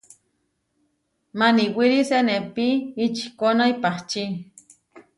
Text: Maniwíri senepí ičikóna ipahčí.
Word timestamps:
Maniwíri 1.39 1.99
senepí 2.09 2.67
ičikóna 3.05 3.63
ipahčí. 3.73 4.23